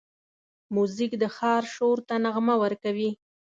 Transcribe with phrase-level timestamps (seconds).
[0.75, 3.11] موزیک د ښار شور ته نغمه ورکوي.